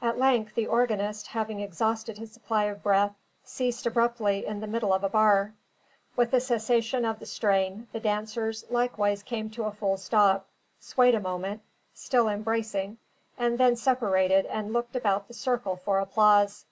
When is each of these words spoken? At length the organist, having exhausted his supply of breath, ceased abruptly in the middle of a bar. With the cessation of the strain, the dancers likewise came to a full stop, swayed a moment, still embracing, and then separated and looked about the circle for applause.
At 0.00 0.20
length 0.20 0.54
the 0.54 0.68
organist, 0.68 1.26
having 1.26 1.58
exhausted 1.58 2.16
his 2.16 2.30
supply 2.30 2.66
of 2.66 2.80
breath, 2.80 3.16
ceased 3.42 3.86
abruptly 3.86 4.46
in 4.46 4.60
the 4.60 4.68
middle 4.68 4.92
of 4.92 5.02
a 5.02 5.08
bar. 5.08 5.52
With 6.14 6.30
the 6.30 6.38
cessation 6.38 7.04
of 7.04 7.18
the 7.18 7.26
strain, 7.26 7.88
the 7.90 7.98
dancers 7.98 8.64
likewise 8.70 9.24
came 9.24 9.50
to 9.50 9.64
a 9.64 9.72
full 9.72 9.96
stop, 9.96 10.46
swayed 10.78 11.16
a 11.16 11.20
moment, 11.20 11.62
still 11.92 12.28
embracing, 12.28 12.98
and 13.36 13.58
then 13.58 13.74
separated 13.74 14.46
and 14.46 14.72
looked 14.72 14.94
about 14.94 15.26
the 15.26 15.34
circle 15.34 15.74
for 15.74 15.98
applause. 15.98 16.64